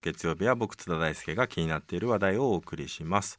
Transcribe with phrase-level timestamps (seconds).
[0.00, 3.36] 月曜日は僕津田大輔が気になっている話題をお送りします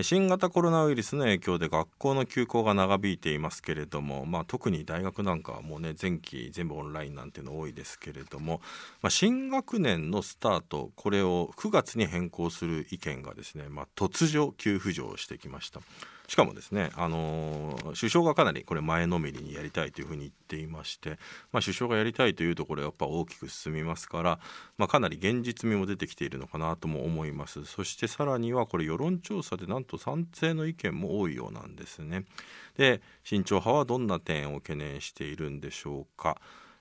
[0.00, 8.62] 新型コロナウイルスの影響で学校の休校が長引いていますけれども、まあ、特に大学なんかはもうね前期全部オンラインなんていうの多いですけれども、
[9.02, 15.82] まあ、新学年のスタートこれを9月に変更する意見がですね、まあ、突如急浮上してきました。
[16.28, 21.18] しかもですね、あの、首相がかなりこれ前のめりにやりたいというふうに言っていまして、
[21.52, 24.38] まあ、首相がやりたいというところやっぱ大きく進みますから、
[24.76, 27.64] まあ、かなり現実味も出てきているのかなとも思います。
[27.64, 32.26] そしてさらにはこれ世論調査でなんと賛成の意見も多いようなんですね。
[32.76, 36.38] で慎重派はどんな点を懸念しているんでしょうか。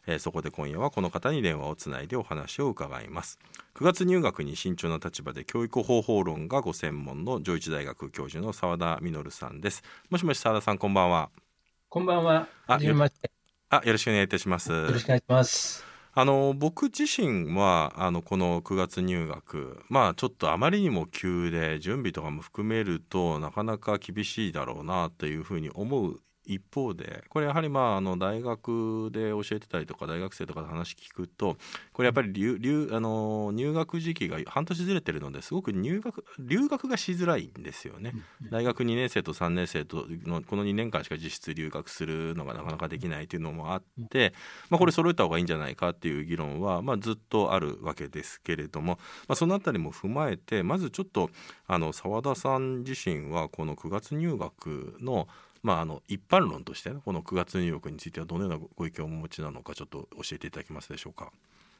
[0.08, 3.38] えー、そこで今夜はこの方に電話をつないでお話を伺います。
[3.76, 9.84] 9月入学に慎重な立場で教育方法論がご専門の上智大学教授の澤田実さんです。
[10.10, 11.30] もしもし澤田さんこんばんは。
[11.90, 12.48] こんばんは。
[12.68, 12.96] あよ
[13.70, 14.72] あよろしくお願いいたします。
[14.72, 15.86] よろしくお願いします。
[16.20, 31.58] あの僕自身はあのこの9月入学まあちょっとあまりにも急で準備とかも含めるとなかなか厳しいだろうなというふうに思う一方でこれやはりまああの大学で教えてたりとか大学生とかで話聞くと
[31.94, 38.14] これやっぱり留留あの入学時期が半年ずれてるのですごく入学留学がしづらいんですよね。
[38.50, 44.34] 大学2年生と3年生とのこの2年間しか実質留学するのがなかなかできないというのもあって、
[44.70, 51.30] まあ、これ揃えた方がいいんじゃないかっていう議論は、まあ、ずっとあるわけですけれども、まあ、その辺りも踏まえてまずちょっと
[51.68, 55.28] あの澤田さん自身はこの9月入学の
[55.63, 61.31] まあ、あの一般論として、ね、この9月入浴についてはどのようなご意見をお持ちなのかちょっと教えていただけますでしょうか？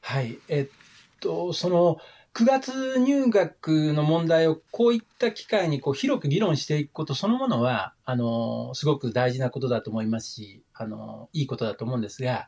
[0.02, 1.98] はいえっとその
[2.34, 12.48] 9月入学の問題をこういった機会にこう広く議論していくことそのものはあのすごく大事なことだと思いますしあのいいことだと思うんですが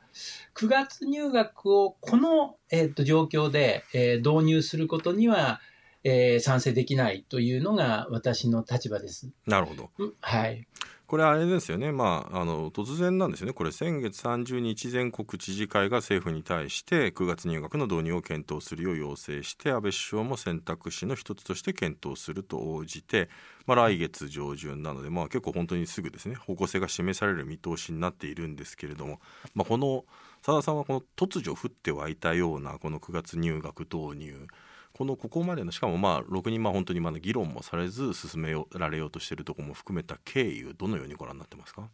[0.53, 5.59] 9月入学をこの、えっと、状況で、えー、導入することには
[6.03, 9.29] えー、賛成できないというのが私の立場です。
[9.45, 9.89] なるほど。
[10.21, 10.65] はい。
[11.09, 23.27] これあれですよね、まあ、あの突然なんですよね、これ、先月30日、全国知事会が政府に対して、9月入学の導入を検討するよう要請して、安倍首相も選択肢の一つとして検討すると応じて、
[23.65, 29.19] まあ、来月上旬なので、まあ、結構本当にすぐですね、方向性が示される見通しになっているんですけれども、
[29.55, 30.05] まあ、この
[30.43, 34.45] 澤田さんはこの突如降って湧いたような、この9月入学導入、
[34.93, 41.87] このここまでのしかもまあ6人まあ本当にまだ議論もされず進められようとしているところも含めた経緯どのようにご覧になってますか？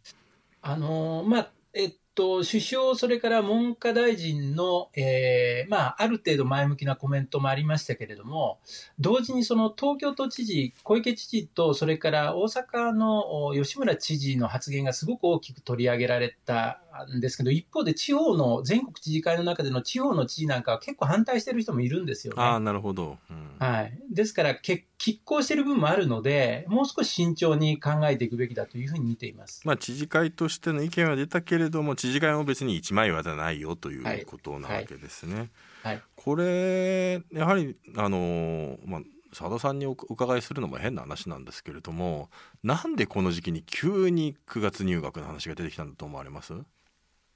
[0.62, 8.60] あのまあえっと、首相、それから文科大臣の、えーまあ、ある程度前向きなコメントもありましたけれども、
[8.98, 22.42] 同時にその東京都知事、小池知事と、それから大阪の吉村知事の発言がすごく大きく取り上げられたんですけど、一方で地方の全国知事会の中での地方の知事なんかは結構反対してる人もいるんですよね。
[22.42, 24.82] あなるほど、うん、はい、ですから拮
[25.24, 35.34] 抗している部分もあるので、もう少し慎重に考えていくべきだというふうに見ています、まあ、知事会としての意見は出たけれども、知事会も別に一枚岩じゃないよということなわけですね。
[35.34, 35.42] はい。
[35.42, 35.48] はい。
[35.82, 39.00] はい、これやはりあの、まあ
[39.36, 42.30] 佐田さんにお伺いするのも変な話なんですけれども
[42.62, 46.54] なんでこの時期に急に9月入学の話が出てきたんだと思われます？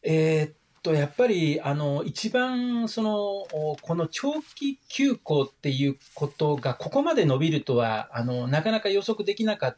[0.02, 0.52] えー、っ
[0.82, 3.10] とやっぱりあの一番その
[3.82, 9.76] この長期休校っていうことがここまで伸びるとはあのなかなか予測できなかっ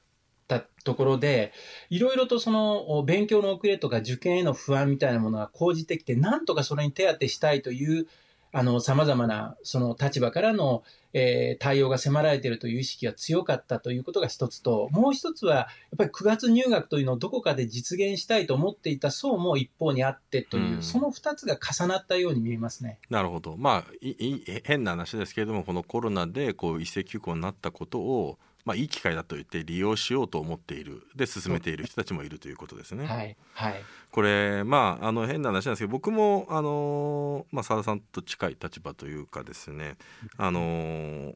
[0.48, 1.52] たところで、
[1.90, 8.06] いろいろとその勉強の遅れとか受験への不安みたいなものが講じてきて、なんとかそれに手当てしたいという、
[8.54, 22.98] あの、様々なその立場からの、えー、対応が迫られているという意識が強かったということが一つと、もう一つは、やっぱり9月入学というのをどこかで実現したいと思っていた層も一方にあってという、うん、その二つが重なったように見えますね。
[23.08, 23.56] なるほど。
[23.56, 33.06] まあ、いい変な話ですけれども、このコロナでこう一斉休校になったことを、まあ、いい機会だと言って利用しようと思っているで進めている人たちもいるということですね。
[33.06, 39.96] はい、はい、これまああの変な話なんですけど僕もあの、まあ、澤田さんと近い立場というかですね
[40.36, 41.34] あの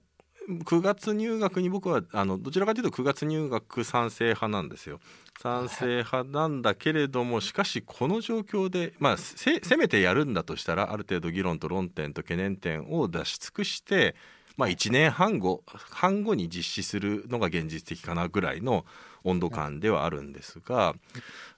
[0.48, 5.00] 9月入学に僕はあのどちらかというと9月入学賛成派なんですよ。
[5.40, 14.14] 賛成派なんだけれどもしかしこの状況で、まあ、せめてやるんだとしたらある程度議論と論点と懸念点を出し尽くして
[14.56, 18.84] まあ、1年半後半後に実施するのが現実的かなぐらいの
[19.24, 20.94] 温度感ではあるんですが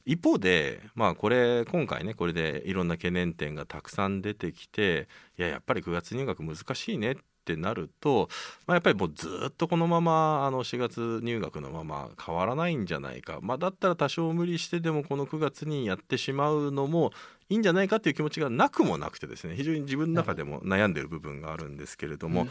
[0.05, 5.09] 一方で、まあ、これ今回ねこれでいろんな懸念点がたくさん出てきて
[5.39, 7.17] いややっぱり9月入学難しいねっ
[7.53, 8.29] ってなると、
[8.67, 17.13] まあ、やっぱりもうずっとこのままあの4月入学のまま変わらないんじゃないか、まあ、だったら多少無理してでもこの9月にやってしまうのも
[17.49, 19.57] いいんじゃないかっていう気持ちがなくもなくてですね。
[19.57, 22.47] 非常に自分の中でも悩んでる部分があるんですけれども、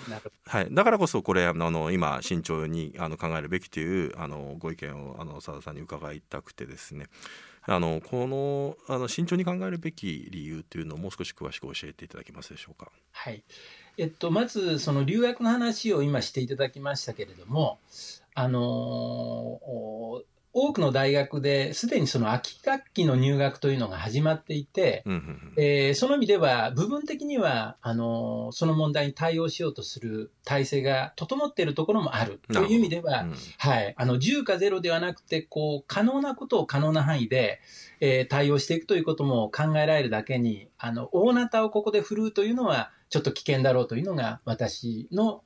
[0.48, 7.06] はい、だからこそこれあの今慎重にあの考えるべきというあのご意見をあの佐田さんに伺いたくてですね。
[7.70, 12.92] あのこのあの慎重に考えるべき理由というのをもう少し詳しく教えていただけますでしょうか。
[13.12, 13.44] はい
[13.98, 17.80] えっと、まずその留学の話を今していただきましたけれども、
[18.34, 25.04] あのー多くの大学ですでにその秋学期の入学というのが始まっていて、
[25.56, 32.40] えー、その意味では部分的にはあのその問題に対応しようとする体制が整っているところもある。
[32.52, 37.62] という意味では、うん、はい、あの10か0ではなくてこう可能なことを可能な範囲で、
[38.00, 45.44] えー、対応していくということも考えられるだけにあの大なたをここで振るうというのはちょっと危険だろうというのが私の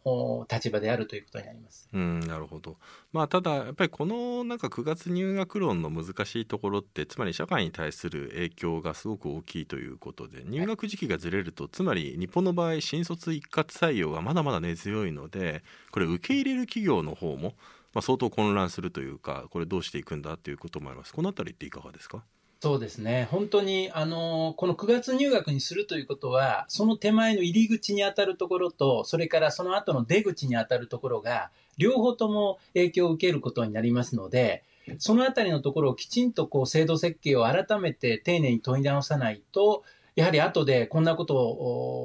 [0.51, 1.87] 立場であるということになります。
[1.93, 2.77] うんなるほど。
[3.11, 17.53] まあただやっぱりこのなんか9月入学論の難しいところってつまり社会に対する影響がすごく大きいということで入学時期がずれると、はい、つまり日本の場合新卒一括採用がまだまだ根強いのでこれ受け入れる企業の方も
[17.93, 21.13] まあ相当混乱するというかこれどうしていくんだということもあります。
[21.13, 22.23] このあたりっていかがですか？
[22.63, 23.27] そうですね。
[23.31, 31.49] 本当に、あの、この9月入学にするということは、その手前の入り口に当たるところと、それからその後の出口に当たるところが、
[31.79, 34.63] 両方とも影響を受けることになりますので、
[34.99, 39.83] そのあたりのところをきちんとこう制度設計を改めて丁寧に問い直さないと、
[40.15, 41.35] やはり後でこんなこと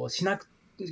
[0.01, 0.49] をしなく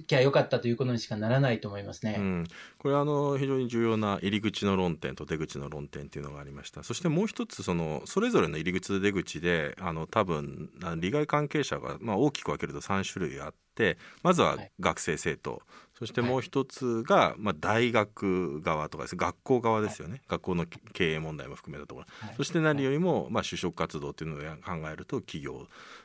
[0.07, 2.17] きゃよかったということにしかならないと思いますね。
[2.19, 2.47] うん、
[2.79, 6.83] これはあの非常に重要な入り口の論点と出口の論点っていうのがありました。
[6.83, 15.61] そしてもう一つそのそれぞれの入り口と出口であの多分利害関係者がまあ大きく分けると3種類あってまずは学生生徒、はい
[15.99, 22.07] そしてもう一つが、まあ、大学側とかです、ね、学校側ですよね、学校の経営問題も含めたところ、
[22.37, 25.55] そして何よりも、まあ、就職活動っていうのを考えると企業、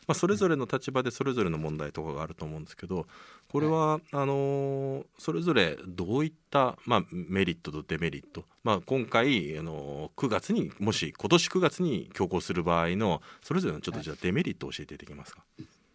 [0.08, 3.08] まあ、それぞれの立場でそれぞれの問題とかがあると思うんですけど
[3.52, 15.44] これは、あのそれぞれどういった、まあ、メリットとデメリット、まあ、今回、あの9月にもし今年9月に強行する場合のそれぞれのちょっとじゃあデメリットを教えていただけますか？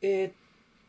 [0.03, 0.33] えー、っ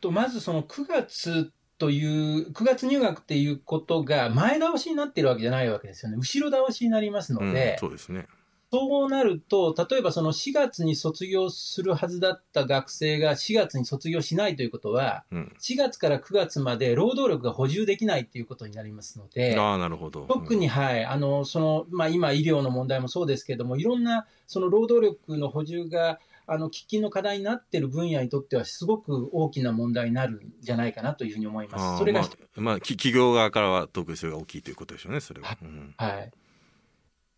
[0.00, 2.04] とまずその9月とい
[2.42, 6.16] う、9月入学っていうことが前倒しになっているわけじゃないわけですよね。
[6.16, 8.26] 後ろ倒しになりますので、うん、そうですね。
[8.72, 31.98] そうなると、例えばその4月に卒業するはずだった学生が4月に卒業しないということは、うん、4月から9月まで労働力が補充できないということになりますので、あなるほど、特に、はい、あのそのまあ、今、医療の問題もそうですけれども、いろんなその労働力の補充があの喫緊の課題になっている分野にとっては、すごく大きな問題になるんじゃないかなというふうに思います。
[31.98, 35.48] それが、まあ、まあ、企業側からは特にそれが大きいということでしょうね、それは。
[35.48, 36.32] はい、うんはい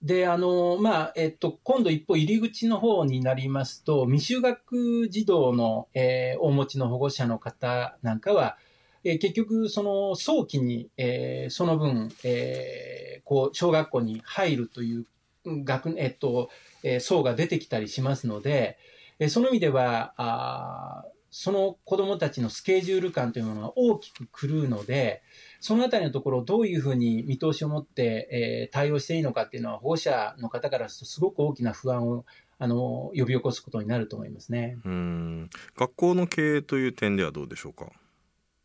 [0.00, 8.58] で、あの、まあ、えっと、今度一歩入り口の方になりますと、未就学児童の、えー、お持ちの保護者の方なんかは、
[9.02, 15.06] えー、結局、その早期に、えー、その分、えー、こう、小学校に入るという
[15.44, 16.50] 学、えっと、
[16.84, 18.78] えー、層が出てきたりしますので、
[19.18, 25.22] えその意味ではあ、その子どもたちのスケジュール感というものが大きく狂うので、
[25.60, 32.24] そのあたりのところをどういうふうに見通しを持って、えー、対応していいのかっていうのは、保護者の方からすると、すごく大きな不安を
[32.58, 37.86] あの呼び起こすことになると思いますねうん学校の経営という点ではどうでしょうか？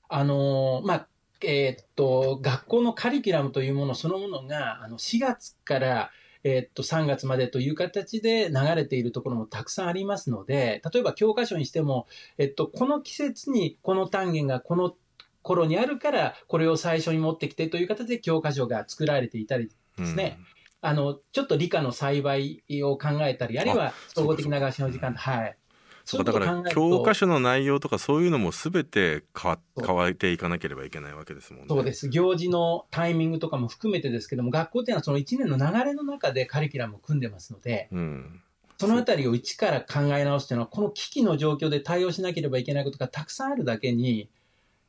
[0.09, 1.07] あのまあ
[1.41, 6.11] えー、っと学校のカリキュラムというものそのものがあの4月から
[6.43, 12.07] えっと、3月までという形で流れているところもたくさんありますので、例えば教科書にしても、
[12.37, 14.95] えっと、この季節にこの単元がこの
[15.41, 20.39] 頃にあるから、これを最初に持ってきてという形で教科書が作られていたりですね。
[20.81, 25.57] うん、あの、ちょっと理科の栽培を考えたり、あるいは総合的な学習の時間、はい。
[26.05, 31.67] そうだから教科書の内容とかそういうのもすべて変わ変わっていかなければいけないわけですもんね。
[31.69, 32.09] そうです。
[32.09, 38.41] 行事のタイミングとかも含めてですけども、学校っていうのはその1年の流れの中でカリキュラムを組んでますので、うん、
[38.77, 44.29] そのあたりを一から考え直すというのは、この危機の状況で対応しなければいけないことがたくさんあるだけに、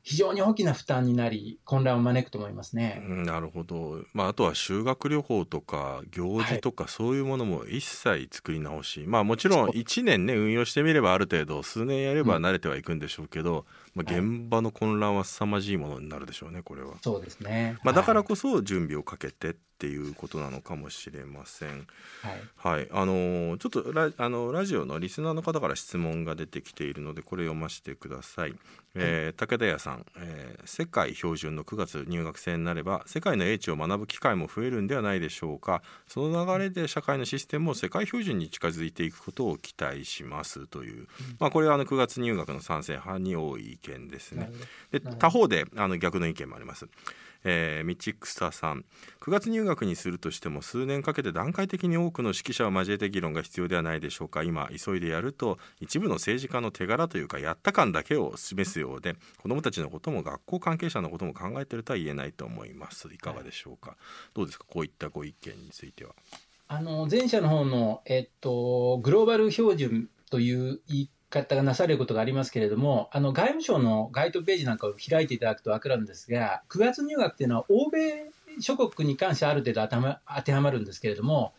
[0.05, 3.03] 非常に大きな負担になり、混乱を招くと思いますね。
[3.09, 4.05] なるほど。
[4.13, 13.65] まあ、あとは修学旅行とか行事とかそういうものも一切作り直し、はい、まあもちろん1年ね運用してみればある程度数年やれば慣れてはいくんでしょうけど、
[13.97, 16.93] うん、まあ、現場の混乱は凄まじいものになるでしょうねこれは。
[17.01, 17.79] そうですね。
[17.83, 21.87] まあ、だからこそ準備をかけてっっていうことなのかもしれません。
[22.23, 28.55] はい、はい、あのちょっとラあのラジオのリスナーの方から質問が出てきているのでこれ読ませてください。
[28.97, 35.83] えー、武田屋さん、えー、世界標準の9月入学生になれば世界の英知を学ぶ機会も増えるんではないでしょうか。
[36.07, 41.07] その流れで社会のシステムも世界標準に近づいていくことを期待しますという、うん、
[41.41, 44.53] まあ、これはあの9月入学の賛成派に多い意見ですね。
[44.93, 46.87] で他方であの逆の意見もあります。
[47.45, 48.85] えー、ミチクサさん。
[49.21, 54.43] 9月入学にするとしても数年かけて段階的に多くの指揮者を交えて議論が必要ではないでしょうか。
[54.43, 63.09] 今急いでやると一部の政治家の手柄というかやった感だけを示すようで子どもたちのことも学校関係者のことも考えてるとは言えないと思います。
[63.13, 63.99] いかがでしょうか、はい、
[64.35, 66.15] どうですかこういったご意見については。
[66.67, 81.53] あの前者の方の、えっと、グローバル標準という言い方がなされることがありますけれども、あの外務省のガイドページなんかを開いていただくと分かるんですが、9月入学っていうのは、欧米諸国に関してある程度当てはまるんですけれども、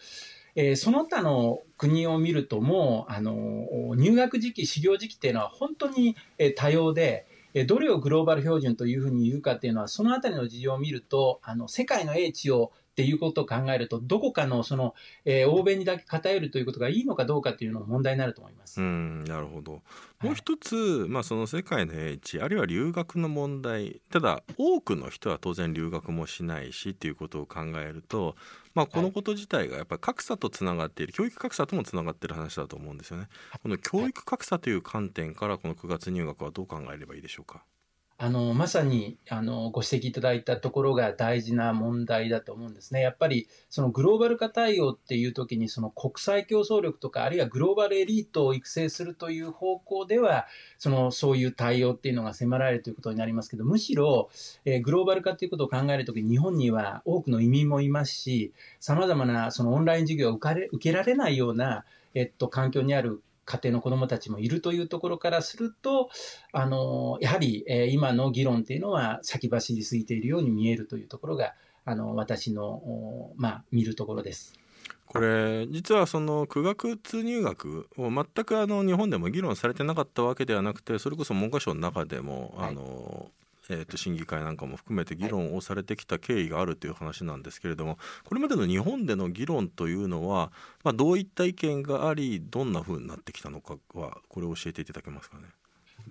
[0.55, 7.27] えー、その他の国を見ると、もうあの入学時期、始業時期っていうのは本当にえ多様で、
[7.67, 18.79] どれをグローバル標準というふうに言うかっていうのは、そのあたりの事情を見ると、あの世界の英知をっていうことを考えると、どこかのその、えー、欧米にだけ偏るということがいいのかどうかというのも問題になると思います。
[18.79, 19.81] うんなるほど。
[20.21, 28.37] もう一つ、はい、まあ、その世界の英知あるいは留学の問題ただ多くの人は当然留学もしないしっていうことを考えると、
[28.73, 33.27] まあ、このこと自体がやっぱり格差とつながっている、教育格差ともつながっている話だと思うんですよね。
[33.61, 37.65] この教育格差という観点からこの9月入学はどう考えればいいでしょうか？
[38.17, 43.01] あのまさにあのご指摘いただいたところが大事な問題だと思うんですね。
[43.01, 54.29] やっぱりそのグローバル化対応っていう時にその国際競争力とかあるいはグローバルエリートを育成するという方向ではそのそういう対応っていうのが迫られるということになりますけどむしろ、
[54.63, 66.09] えー、グローバル化ということを考えるときに日本には多くの移民もいますしさまざまなそのオンライン授業を受けられないような、えっと、環境にある家庭の子どもたちもいるというところからすると、
[66.51, 71.53] あのやはり、えー、今の議論というのは先走りすぎているように見えるというところが、
[71.85, 72.81] あの私の、
[73.37, 74.53] まあ、見るところです。
[75.05, 83.29] これ実はその苦学通入学を全くあの日本でも議論されてなかったわけではなくてそれこそ文科省の中でも、あの
[83.69, 90.51] えー、と審議会なんかも含めて議論をされてきた経緯があるという話なんですけれどもこれまでの日本での議論というのは、
[90.83, 95.43] まあ、どういった意見がありどんなふうになってきたのかはこれを教えていただけますかね。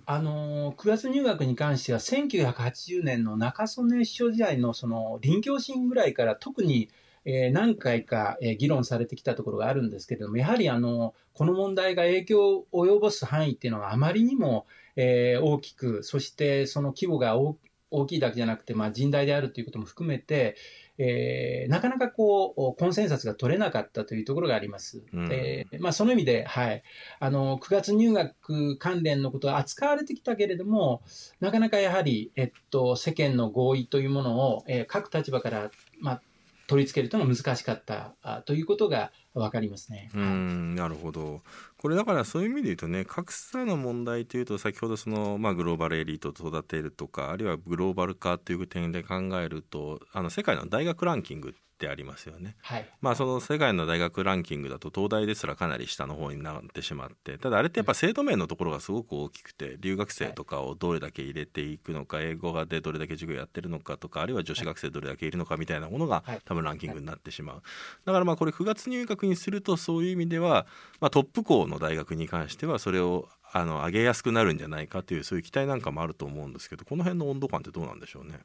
[0.05, 6.89] あの9月入学に関しては1980年の中曽根首相時代のその臨教審ぐらいから特に
[7.25, 20.55] えー、何回か、えー、議論されてきたところがあるんですけれども、やはりあのこの問題が影響を及ぼす範囲っていうのはあまりにも、えー、大きく、そしてその規模が大きいだけじゃなくて、まあ、甚大であるということも含めて、
[20.97, 25.03] えー、なかなかこう、コンセンサスが取れなかったというところがあります。
[25.13, 26.83] うん、えー、まあ、その意味で、はい。
[27.19, 31.01] あの、9月入学関連のことは扱われてきたけれども、
[31.41, 36.21] なかなかやはり、えっと、世間の合意というものを、えー、各立場から、まあ、
[36.67, 40.09] 取り付けるとの難しかったということが分かりますね。
[40.13, 41.41] うんなるほど
[41.77, 52.55] これだからそういう意味で言うとね格差の問題というと先ほどその、まあ、グローバルエリートを育てるとかあるいはグローバル化という点で考えるとあの世界の大学ランキングってありますよね。
[52.61, 67.61] はい、まあその世界の大学ランキングだと東大ですらかなり下の方になってしまってただあれってやっぱ制度面のところがすごく大きくて留学生とかをどれだけ入れていくのか英語でどれだけ授業やってるのかとかあるいは女子学生どれだけいるのかみたいなものが多分ランキングになってしまう。
[68.05, 70.65] だからまあこれ9月入学にするとそういう意味では、
[70.99, 78.39] まあ、トップ校の大学に関してはそれをあの上げやすくなるんじゃないかというそういう期待なんかもあると思うんですけどこの辺の温度感ってどうなんでしょうね？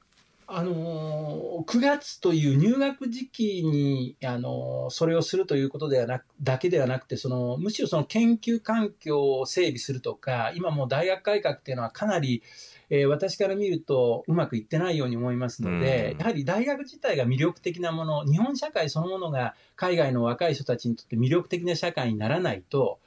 [0.52, 12.42] あの9月という入学時期に、あのそれをするということではなくだけではなくてそのむしろその研究環境を整備するとか今も大学改革っていうのはかなり、
[12.88, 22.98] えー、私から見るとうまくいってないように思いますので、やはり大学自体が魅力的なもの日本社会そのものが海外の若い人たちにとって魅力的な社会にならないと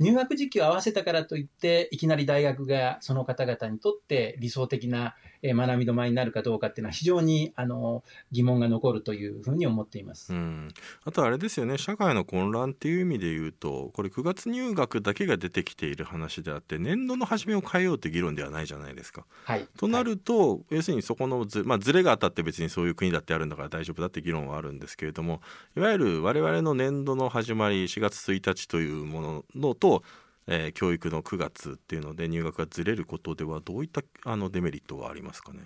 [0.00, 10.68] 入学時期を合わせたからといっていきなり大学がその方々にとって理想的なえ学びの前になるかどうかっていうのは非常にあの疑問が残るというふうに思っています、うん、
[11.04, 11.78] あとあれですよね。
[11.78, 19.24] 社会の混乱っていう意味で言うとこれ9月入学だけが出てきている話であって年度の初めを変えようって議論ではないじゃないですか。
[19.44, 25.40] はい、となると、はい、要するにそこのず,、まあ、ずれがあったって別にそういう国だってあるんだから大丈夫だって議論はあるんですけれども
[25.76, 30.02] いわゆる我々の年度の始まり4月1日というもののと
[30.46, 35.64] えー、教育の9月っていうので入学がずれることではどういったあのデメリットはありますかね？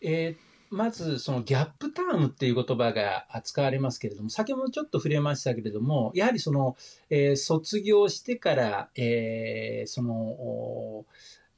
[0.00, 6.76] えーまずそのギャップタームっていう言葉が使われますけれども、先ほどちょっと触れましたけれども、やはりその、
[7.10, 11.04] えー、卒業してから、えー、その、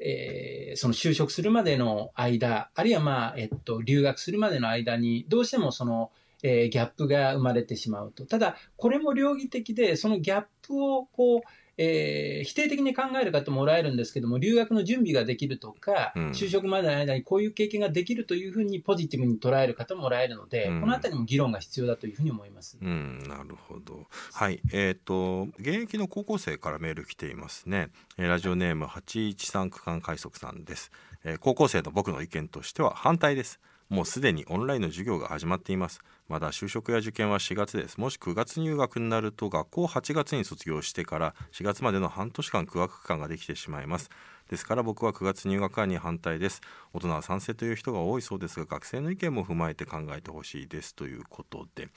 [0.00, 6.10] えー、その就職するまでの間、あるいはまあ、えっと、留学するまでの間に、どうしてもその、
[6.42, 8.26] えー、ギャップが生まれてしまうと。
[8.26, 11.40] ただ、これも両義的で、そのギャップをこう、
[11.78, 22.78] えー、否定的に考える方もおられるんですけども、留学の準備ができるとか、うん、就職までの間にこういう経験ができるというふうにポジティブに捉える方もおられるので、うん、このあたりも議論が必要だというふうに思います。
[22.80, 24.06] うん、なるほど。
[24.32, 27.88] はい、えっ、ー、と現役の高校生からメール来ていますね。
[28.16, 30.90] ラジオネーム813区間快速さんです。
[31.24, 33.60] えー、高校生の僕の意見としては反対です。
[33.88, 36.00] もうすでにオンラインの授業が始まっています。
[36.28, 37.98] まだ就職や受験は4月です。
[37.98, 44.10] もし9月入学になると学校8月に卒業してから4月までの半年間空学期間ができてしまいます。
[44.50, 46.60] ですから僕は9月入学案に反対です。
[46.92, 51.88] 大人は賛成という人が多いそうですが学生の意見も踏まえて考えてほしいですということで。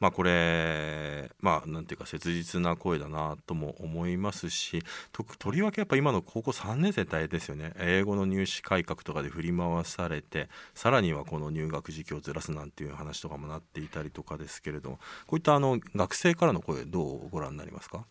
[0.00, 4.82] まあこれまあなんていうか切実な声だなとも思いますし
[5.12, 7.72] ととりわけやっぱ今の高校3年生大変ですよね。
[7.78, 18.04] 英語の入試改革とかで振り回されてさらにはこの入学時期をずらすなんていう話とかもなっていたりとかですけれどもこういったあの学生からの声どうご覧になりますか？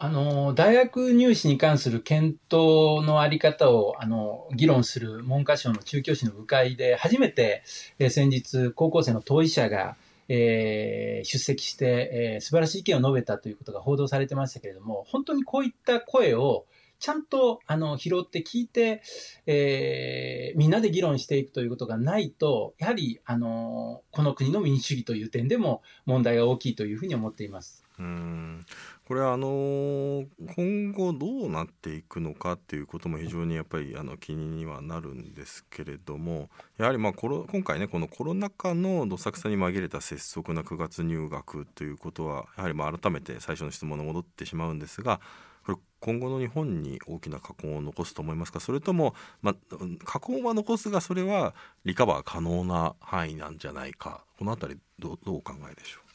[0.00, 7.64] あの、大学入試に関する検討のあり方を、あの、議論する文科省の中教師の部会で、初めて、
[7.98, 9.96] えー、先日、高校生の当事者が、
[10.28, 16.66] えー、出席して、えー、素晴らしい意見を述べたということが報道されてましたけれども、本当にこういった声を、
[17.00, 19.02] ちゃんと、あの、拾って聞いて、
[19.46, 27.84] えー、みんなで議論していくということがないと、やはり、あの、この国の民主主義という点でも問題が大きいというふうに思っています。
[27.98, 28.64] うん
[29.08, 45.22] これはあの今後どうなっていくのかっていうことも非常にやっぱりあの気にはなるんですけれどもやはりまあコロ今回ねこのコロナ禍のどさくさに紛れた拙速な9月入学ということはやはりまあ改めて最初の質問に戻ってしまうんですが
[45.64, 48.60] これ今後の日本に大きな禍根を残すと思いますか？
[48.60, 51.54] それとも、まあ、禍根は残すがそれは
[51.86, 54.22] リカバー可能な範囲なんじゃないか？
[54.38, 56.07] この辺りどどうお考えでしょう？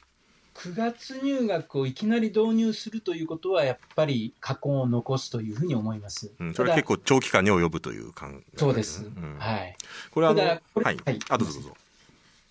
[0.55, 6.31] 9月入学をいきなり導入するということは、やっぱり過去を残すというふうに思います。
[6.39, 9.05] うん、それは結構長期間に及ぶという感じ、そうです。
[9.05, 9.75] うん、はい。
[10.11, 11.77] これは、はい、はい、あ、どうぞどうぞ。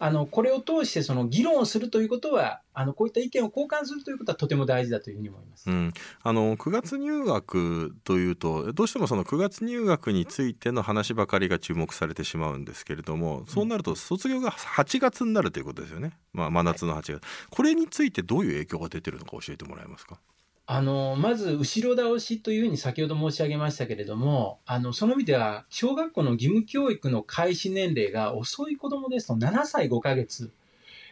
[0.04, 5.70] あの、これを通してその議論をするということは、あの、こういった意見を交換するということはとても大事だというふうに思います。
[5.70, 5.92] うん。
[6.24, 16.18] あの、9月入学というと、どうしてもその9月入学についての話ばかりが注目されてしまうんですけれども、そうなると卒業が8月になるということですよね。
[16.32, 17.12] まあ、真夏の8月。
[17.12, 20.18] はい、これについてどういう影響が出てるのか教えてもらえますか？
[20.66, 30.52] あの、まず、後ろ倒しというふうに先ほど申し上げましたけれども、あの、その意味では、小学校の義務教育の開始年齢が遅い子供ですと7歳5ヶ月。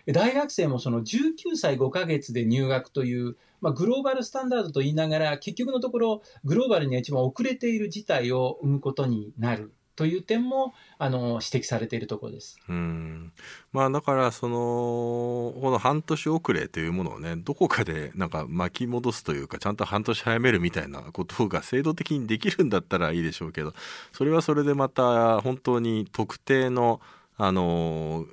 [0.07, 9.73] 大学生もその19歳5ヶ月で入学という、まあ、グローバルスタンダードと言いながら、結局のところ、グローバルには一番遅れている事態を生むことになる。
[9.97, 12.59] という点もあの指摘されているところです。
[12.69, 13.33] うん
[13.73, 14.57] まあだからその
[15.61, 23.75] この半年遅れというものをねどこかでなんか巻き戻すというかちゃんと半年早めるみたいなことが制度的にできるんだったらいいでしょうけど
[24.13, 27.01] それはそれでまた本当に特定の
[27.37, 28.27] あの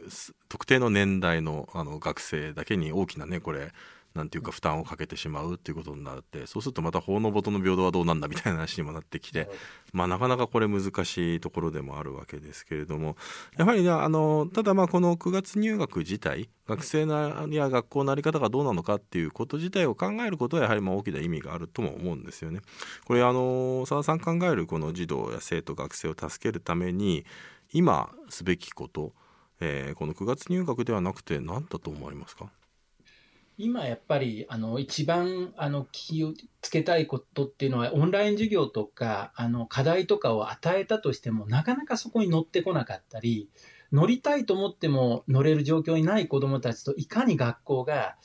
[0.50, 3.72] 特定の年代のあの学生だけに大きなねこれ
[4.18, 9.50] なんていうか負担をかけてしまうっていうことになってそうするとまた法の元の平等はどうなんだみたいな話にもなってきて、
[9.94, 13.16] まあ、なかなかこれ難しいところでもあるわけですけれども
[13.58, 17.08] やはりねあのただまあこの9月入学自体学生
[17.52, 22.62] や学校の在り方がどうなのかっていうこと自体を考えることはやはりまあ大きな意味があるとも思うんですよね。
[23.06, 27.26] これあの澤さん考えるこの児童や生徒学生を助けるために
[27.72, 29.14] 今すべきこと、
[29.62, 32.50] えー、この9月入学ではなくて何だと思われますか？
[33.60, 43.50] 今やっぱりあの一番あの気をつけたいことっていうのはオンライン授業とかあの課題とかを与えたとしてもなかなかそこに乗ってこなかったり
[43.92, 48.16] 乗りたいと思っても乗れる状況にない子どもたちといかに学校が、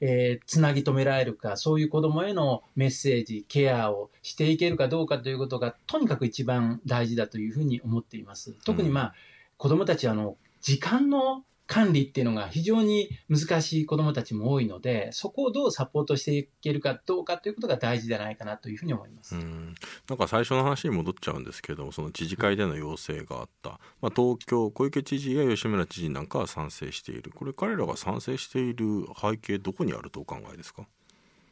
[0.00, 8.52] えー、つなぎ止められるかそういう子どもへのメッセージケアをしていけるかどうかということがとにかく一番大事だというふうに思っています。
[8.64, 9.12] 特にまあ、うん、
[9.56, 19.34] 子どもたちはあの時間の管理っていうのが非常に難しい子どもたちも多いので、そこをどうサポートしていけるかどうかということが大事じゃないかなというふうに思います。
[19.34, 19.74] うん。
[20.08, 30.86] なんか最初の話に戻っちゃうんですけども、その知事会での要請があった、まあ、東京、小池知事や吉村知事なんかは賛成している、これ、彼らが賛成している背景、どこにあるとお考えですか？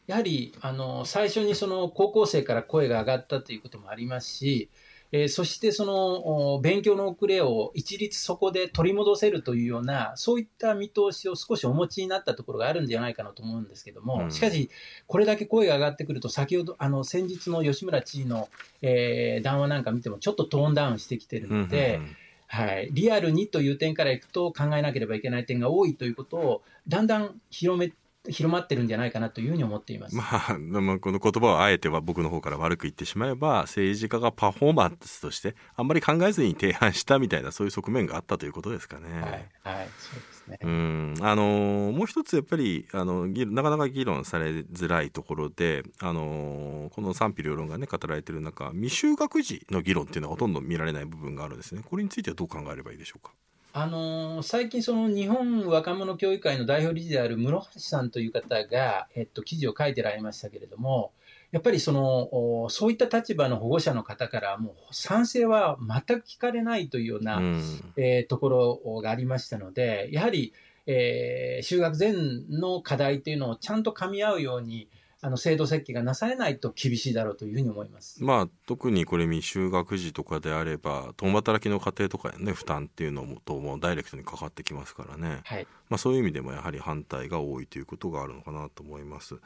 [0.07, 4.69] やはりあの最初にその高校生から声が上がったということもありますし、
[5.13, 14.71] えー、そしてその勉強の遅れを一律そこで取り戻せるというような、そういった見通しを少しお持ちになったところがあるんじゃないかなと思うんですけども、うん、しかし、
[15.07, 18.49] これだけ声が上がってくると、先ほど、あの先日の吉村知事の、
[18.83, 22.17] えー、談話なんか見ても、ちょっとトーンダウンしてきてるので、うんうんうん。
[22.53, 27.93] はい、リアルにという点からいくと考えなければいけない点が多いということをだんだん広め
[28.29, 30.15] 広まってるんじゃないかなというふうに思っています。
[30.15, 39.09] まあ、まあ、この言葉をあえては僕の方から悪く言ってしまえば政治家がパフォーマンスとしてあんまり考えずに提案したみたいなそういう側面があったということですかね。
[39.21, 40.59] はい、はい、そうですね。
[40.63, 51.83] うん、あのもう一つやっぱりあのなかなか議論されづらいところで、あのこの賛否両論がね語られている中、未就学児の議論っていうのはほとんど見られない部分があるんですね。
[51.89, 53.33] これについてはどう考えればいいでしょうか？
[53.73, 61.13] あのー、最近、その日本若者教育会の代表理事である室橋さんという方が、えっと、記事を書いてられましたけれども、
[61.53, 67.63] やっぱりそのそういった立場の保護者の方からもう賛成は全く聞かれないというような、うん、
[67.97, 70.53] えー、ところがありましたので、やはり、
[70.87, 72.13] えー、就学前
[72.51, 74.89] の課題というのをちゃんと噛み合うように、
[75.23, 78.25] あの制度設計がなされないと厳しいだろうというふうに思います。
[78.25, 85.41] まあ特にこれ未就学児とかであれば共働きの家庭とかね負担っていうのもともダイレクトにかかってきますからね。
[85.45, 85.67] はい。
[85.91, 89.37] まあそういう意味でもやはり反対が多いということがあるのかなと思います。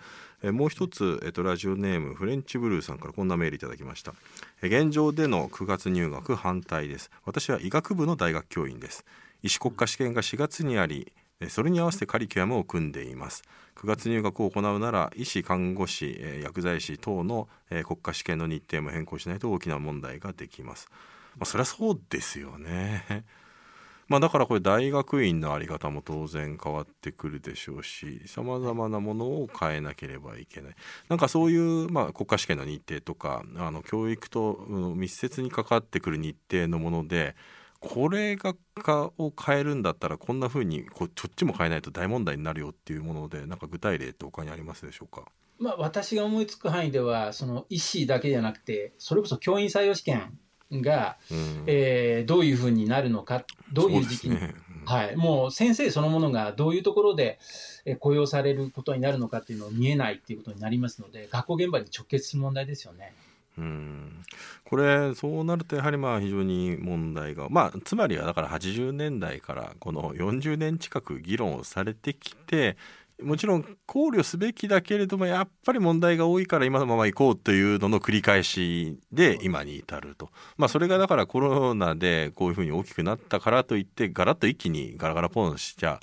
[0.43, 4.15] えもう一つえっとラジオネームフレンチブルーさんからこんなメールいただきました。
[4.63, 7.11] え現状での9月入学反対です。
[7.25, 9.05] 私は医学部の大学教員です。
[9.43, 11.13] 医師国家試験が4月にあり
[11.49, 13.43] それに合わせてカリキュラムを組んでいます。
[13.77, 20.89] 9月入学を行うなら医師看護師薬剤師等の国家試験の日程も変更しないと大きな問題ができます、
[21.37, 23.25] まあ、そりゃそうですよね。
[24.07, 30.75] まあだからこれ大学院の在り方も当然変わってくるでしょうしさまざまなものを変えなければいけない。
[31.09, 37.35] なんかそういう、まあ、国家試験の日程とかあの教育と密接に関わってくる日程のもので
[37.85, 45.25] これがかを変えるんだったらこんなふうにこっちも変えないと大問題になるよっていうものでなんか具体例って他にありますでしょうか？
[45.59, 50.39] まあ、私が思いつく範囲ではその医師だけじゃなくてそれこそ教員採用試験
[50.73, 54.55] が、うん、えー、どういうふうになるのかどういう時期に、ね。
[54.83, 57.39] うん、はい、もう先生そのものがどういうところで
[58.01, 63.13] 雇用されることになるのかっていうのを見えないっていうことになりますので学校現場に直結する問題ですよね。
[63.59, 64.23] うん。
[64.65, 72.77] これそうなるとやはりまあ非常に問題がまあつまりはだから80年代からこの40年近く議論をされてきて
[73.23, 86.01] もちろん考慮すべきだけれどもやっぱり問題が多いから今のまま行こうというのの繰り返しで今に至ると、まあ、それがだからコロナでこういうふうに大きくなったからといってガラッと一気にガラガラポンしちゃ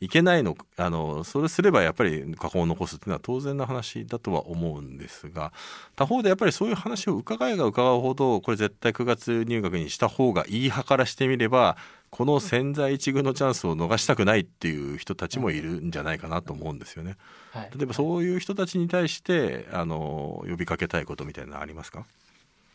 [0.00, 5.52] いけないのあのそれすればやっぱり過去を残すっていうのは当然な話だとは思うんですが
[5.96, 11.76] 他方でやっぱりそういう話を伺えが伺うほどこれ絶対9月入学にした方がいい派からしてみれば
[12.10, 17.16] この千載一遇のチャンスを逃したくないっていう人たちもいるんじゃないかなと思うんですよね。
[17.52, 22.06] はい、例えばそういう人たちに対してあの呼びかけたいことみたいなのありますか？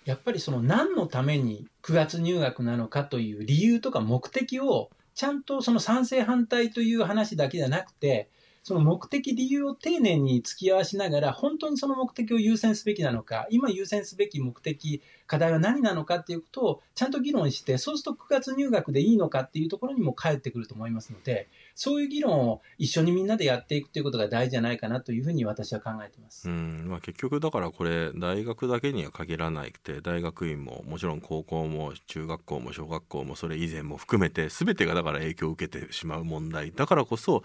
[0.05, 8.29] やっぱりその何のために9月入学なのかという理由とか目的をちゃんとその賛成反対という話だけじゃなくて、
[8.63, 26.47] その目的、理由を丁寧に付き合わしながら、本当にその目的を優先すべきなのか、今優先すべき目的、課題は何なのかっていうことをちゃんと議論して、そうすると9月入学でいいのかっていうところにも返ってくると思いますので、そういう議論を一緒にみんなでやっていくということが大事じゃないかなというふうに私は考えてます。
[26.47, 37.43] うんまあ、結局だからこれ大学だけには限らなくて大学院ももちろん高校も中学校も小学校もそれ以前も含めて全てがだから影響を受けてしまう問題だからこそ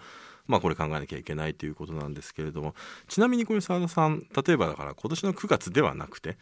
[0.49, 2.75] まあこれ考えなきゃいけないということなんですけれども。
[3.07, 6.37] ちなみにこれ澤田さん例えばだから今年の9月ではなくて、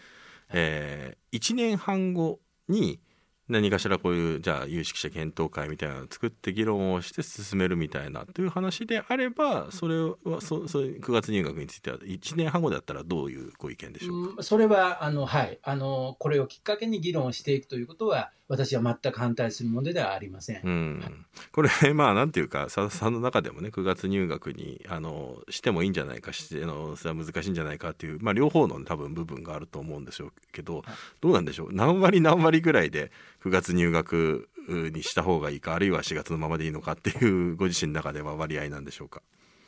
[0.49, 2.39] えー、1年半後
[2.69, 2.99] に
[3.49, 15.59] 何かしらこういうじゃあ有識者検討会みたいなのを作って議論をして進めるみたいなという話であればそれはそそ9月入学については1年半後だったらどういうご意見でしょうか、うん、それはあの、はい。
[15.63, 20.61] あのこれをきっかけに議論をしていくということは私は全く反対するものではありません。
[20.63, 21.13] うん、はい、
[21.51, 30.83] これ まあなんていうか佐田さんの中でもね9月入学にあのしてもいいんじゃないかしてのそれは難しいんじゃないかっていう、まあ、両方の、多分部分があると思うんでしょうけど、はい、
[31.19, 31.73] どうなんでしょう？
[31.73, 33.11] 何割何割ぐらいで
[33.43, 39.21] 9月入学にした方がいいかあるいは4月のままでいいのかっていうご自身の中では割合なんでしょうか？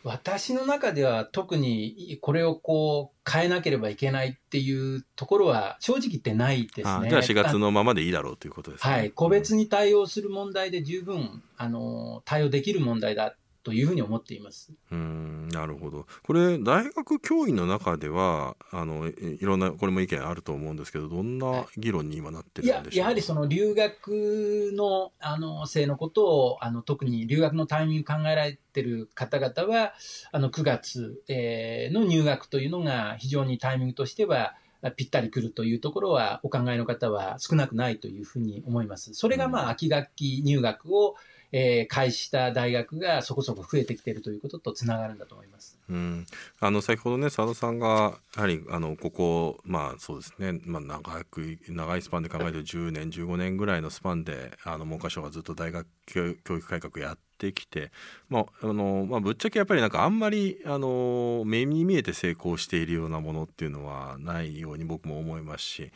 [0.03, 7.07] 私の中では特にこれをこう変えなければいけないっていうところは正直言ってないですね。
[7.07, 8.93] あじゃあ4月のままでいいだろうということですね。
[8.93, 9.11] はい。
[9.11, 14.71] 個別に対応する問題で十分、あの、対応できる問題だっというふうに思っています。
[14.91, 22.83] うんなるほどこれ大学教員の中ではあのいろんなこれも意見あると思うんですけどどんな議論に今なってるんでしょう？
[22.83, 29.93] か、いややはりその留学のあの生のことをあの特に留学のタイミング考えられてる方々は
[30.31, 34.55] あの9月、えー、の入学というのが非常にタイミングとしては
[34.95, 39.13] ぴったりくるというところはお考えの方は少なくないというふうに思います。
[39.13, 41.15] それがまあ秋学期入学を、
[41.51, 45.79] えー、開始した大学がそこそこ増えてきているということとつながるんだと思います。
[45.89, 46.25] うん、
[46.59, 57.91] あの先ほどね佐田さんがやはりあのここまあそうですね、まあ、長く長いスパンで考えると10年15年ぐらいのスパンであの文科省がずっと大学教育改革やってきて、
[58.27, 65.91] まああのまあ、ぶっちゃけやっぱりなんかあんまりあの目に見えて成功しているようなものっていうのはないように僕も思いますし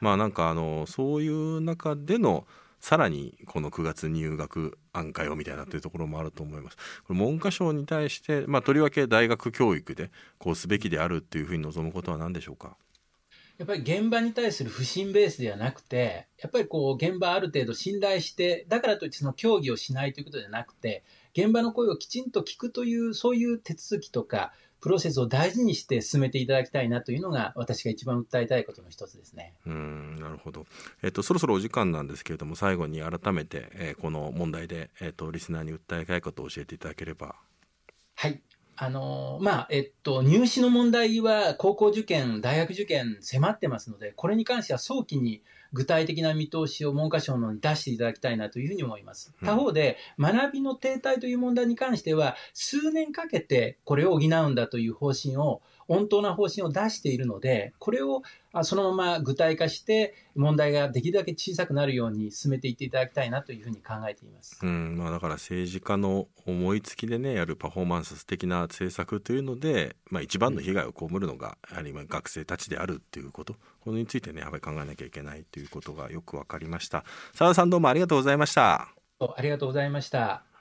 [0.00, 2.46] まあなんかあのそういう中での
[2.82, 6.76] さらにこの9月入学案会をみたいなというところもあると思います。
[7.06, 12.76] これ文科省に対して、まあ、とりわけ大学教育でこうすべきであるっていうふうに望むことは何でしょうか？
[13.58, 21.04] やっぱり現場に対する不信ベースではなくて、やっぱりこう現場ある程度信頼して、だからといってその協議をしないということではなくて、
[21.36, 29.54] 現場の声をきちんと聞くという、そういう手続きとか、プロセスを大事にして進めていただきたいなというのが私が一番訴えたいことの一つですね。
[29.64, 30.66] うんなるほど、
[31.02, 37.36] えっと、そろそろお時間なんですけれども最後に改めて、えー、この問題で、えっと、リスナーに訴えたいことを教えていただければ。
[38.16, 38.42] はい
[38.84, 45.40] あのまあえっと、入試の問題は高校受験、大学受験迫ってますので、これに関しては早期に
[45.72, 49.32] 具体的な見通しを文科省のに出していただきたいなというふうに思います。
[49.44, 58.22] 他方で、学びの停滞という問題に関しては、数年かけてこれを補うんだという方針を穏当な方針を出しているので、これを
[58.62, 64.58] そのまま具体化して、問題ができるだけ小さくなるように進めていっていただきたいなというふうに考えています。
[64.62, 73.54] うんまあ、だから政治家の思いつきでねやるパフォーマンス的な政策というので、まあ、一番の被害を被るのがやはり学生たちであるっていうこと。
[73.80, 77.04] これについてねやっぱり考えなきゃいけないということがよく分かりました。
[77.34, 78.88] 澤田さんどうもありがとうございました。
[79.36, 80.51] ありがとうございました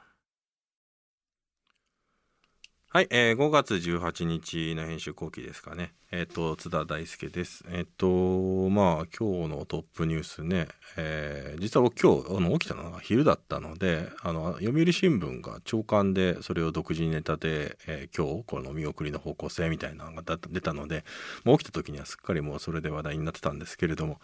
[2.93, 5.93] はい、えー、5月18日の編集後期ですかね。
[6.11, 7.63] えっ、ー、と、津田大輔です。
[7.69, 21.05] えっ、ー、と、まあ、今日のトップニュースね、えー、実は僕今日、あの、起きたのが昼だったので、あの、読売新聞が朝刊でそれを独自にネタで、えー、今日、この見送りの方向性みたいなのが出たので、
[21.45, 24.19] もう起きた時にはすっかりもうそれで話題になってたんですけれども、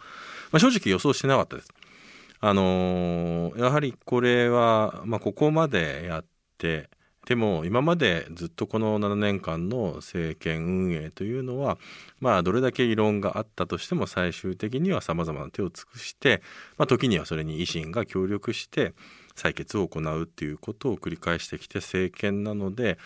[0.52, 1.70] まあ、正直予想してなかったです。
[2.40, 6.24] あのやはりこれは、まあ、ここまでやっ
[6.58, 6.90] て、
[7.28, 11.76] でも今までずっとこの7年間の政権運営というのは
[12.20, 16.40] まあどれだけ異論があったとしても最終的にはさまざまな手を尽くして、
[16.78, 18.94] まあ、時にはそれに維新が協力して
[19.36, 22.96] 採決を行うっていうことを繰り返してきて政権なので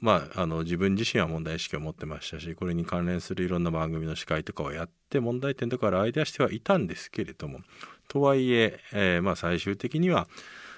[0.00, 7.58] まあ、あの自分自身は問題意識を持ってましたしこれに関連するいろんな番組の司会とかをやって問題点とかを洗い出してはいたんですけれども
[8.06, 10.28] とはいええー、まあ最終的には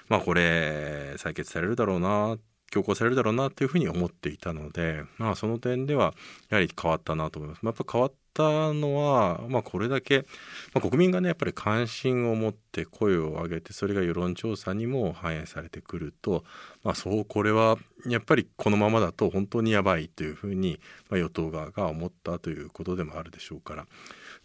[0.09, 2.35] まあこれ採決されるだろうな
[2.71, 6.13] 強行されるだろうなというふうに思っていたので、まあ、その点では
[6.49, 7.59] やはり変わったなと思います。
[7.61, 10.25] まあ、やっぱ変わったのは、まあ、これだけ、
[10.73, 16.45] まあ、国民がねやっぱり関心を持って声を上げてそれが世論調査にも反映されてくると、
[16.83, 20.79] まあ、そうこれはやっぱりこのままだと本当にやばいというふうに、
[21.09, 23.85] まあ、与党側が思ったということでもあるでしょうから。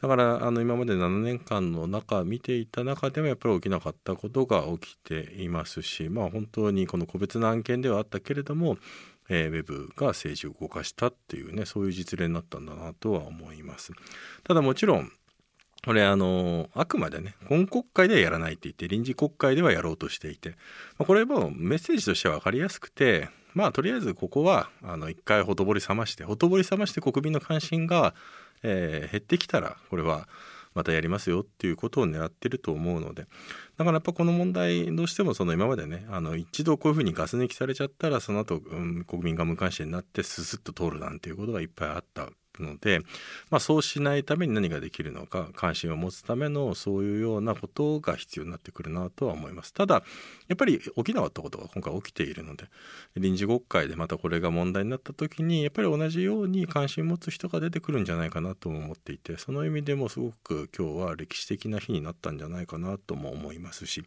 [0.03, 8.77] だからあの今まで7年間の中見ていた中でもやっぱり起きなかったことが起きていますしまあ本当にこの個別の案件ではあったけれども、
[9.31, 13.93] えー、ウェブが政治を動かしたっていうねそういう実例になったんだなとは思います。
[14.45, 15.11] ただもちろん
[15.85, 20.51] これあのあくまでね本国会ではやらないって言って臨時国会ではやろうとしていて、
[20.99, 28.15] まあ、これもメッセージとしては分かりやすくてまあとりあえずここはあの一回ほとぼり冷ましてほとぼり冷まして国民の関心が
[28.62, 30.29] えー、減ってきたらこれは
[30.77, 33.27] またやりますよっていうことを狙ってると思うので
[33.79, 42.29] だからやっぱこの問題どうしてもその今までねあの一度こういうふうにガス抜きされちゃったらその後、うん、国民が無関心になってススッと通るなんていうことがいっぱいあった
[42.62, 43.01] ので、
[43.51, 50.03] まあ、そうしないために何ができるのか関心を持つためのそういうようなことが必要になってくるなとは思いますただ
[50.49, 52.64] やっぱり起きなかったことが今回起きているので
[53.16, 64.05] 臨時国会でまたこれが問題になった時にやっぱり同じように関心を持つ人が出てくるんじゃないかなとも思っていてその意味でもすごく今日は歴史的な日になったんじゃないかなとも思いますし、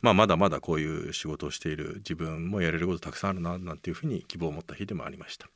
[0.00, 5.48] まあ、まだまだこういう仕事をしている自分もやれることたくさんあるななんていうふうに希望を持った日でもありました。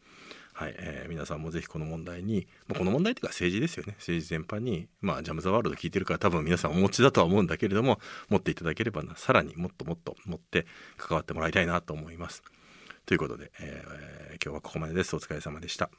[0.58, 10.66] はいえー、皆さんもぜひこの問題に、まあ、この問題というか政治ですよね政治全般に、まあ、ジャム・ザ・ワールド聞いてるから多分皆さんお持ちだとは思うんだけれども持っていただければなさらにもっともっと持って
[10.96, 12.42] 関わってもらいたいなと思います。
[13.04, 15.90] ということで、えー今日はここまでですお疲れ様でした。